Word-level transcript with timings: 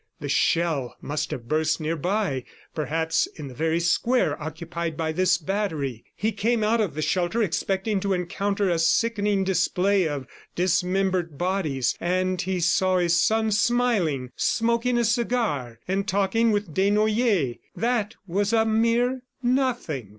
The 0.19 0.29
shell 0.29 0.95
must 0.99 1.29
have 1.29 1.47
burst 1.47 1.79
nearby, 1.79 2.43
perhaps 2.73 3.27
in 3.35 3.49
the 3.49 3.53
very 3.53 3.79
square 3.79 4.35
occupied 4.41 4.97
by 4.97 5.11
this 5.11 5.37
battery. 5.37 6.03
He 6.15 6.31
came 6.31 6.63
out 6.63 6.81
of 6.81 6.95
the 6.95 7.03
shelter, 7.03 7.43
expecting 7.43 7.99
to 7.99 8.13
encounter 8.13 8.67
a 8.67 8.79
sickening 8.79 9.43
display 9.43 10.07
of 10.07 10.25
dismembered 10.55 11.37
bodies, 11.37 11.95
and 12.01 12.41
he 12.41 12.59
saw 12.61 12.97
his 12.97 13.19
son 13.21 13.51
smiling, 13.51 14.31
smoking 14.35 14.97
a 14.97 15.05
cigar 15.05 15.77
and 15.87 16.07
talking 16.07 16.49
with 16.51 16.73
Desnoyers.... 16.73 17.57
That 17.75 18.15
was 18.25 18.53
a 18.53 18.65
mere 18.65 19.21
nothing! 19.43 20.09